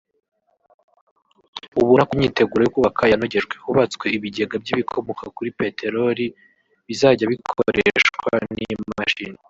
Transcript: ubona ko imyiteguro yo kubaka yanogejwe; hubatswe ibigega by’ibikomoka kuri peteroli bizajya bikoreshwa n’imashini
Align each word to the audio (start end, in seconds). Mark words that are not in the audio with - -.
ubona 1.81 2.01
ko 2.07 2.11
imyiteguro 2.15 2.61
yo 2.63 2.71
kubaka 2.75 3.03
yanogejwe; 3.11 3.55
hubatswe 3.63 4.05
ibigega 4.17 4.55
by’ibikomoka 4.63 5.23
kuri 5.35 5.49
peteroli 5.59 6.25
bizajya 6.87 7.25
bikoreshwa 7.31 8.31
n’imashini 8.55 9.37